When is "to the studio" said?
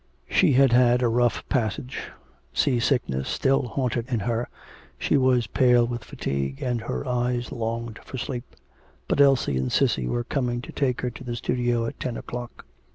11.11-11.85